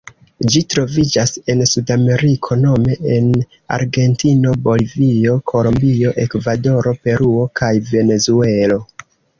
Ĝi 0.53 0.61
troviĝas 0.73 1.33
en 1.53 1.61
Sudameriko 1.71 2.57
nome 2.63 2.97
en 3.17 3.29
Argentino, 3.77 4.57
Bolivio, 4.67 5.39
Kolombio, 5.53 6.17
Ekvadoro, 6.27 6.99
Peruo 7.07 7.49
kaj 7.63 7.75
Venezuelo. 7.97 8.85